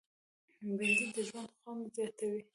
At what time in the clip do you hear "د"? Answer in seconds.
1.15-1.17